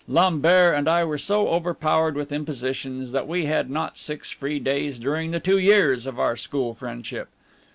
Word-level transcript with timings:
Lambert 0.07 0.73
and 0.75 0.89
I 0.89 1.03
were 1.03 1.19
so 1.19 1.49
overpowered 1.49 2.15
with 2.15 2.31
impositions, 2.31 3.11
that 3.11 3.27
we 3.27 3.45
had 3.45 3.69
not 3.69 3.99
six 3.99 4.31
free 4.31 4.57
days 4.57 4.97
during 4.97 5.29
the 5.29 5.39
two 5.39 5.59
years 5.59 6.07
of 6.07 6.19
our 6.19 6.35
school 6.35 6.73
friendship. 6.73 7.29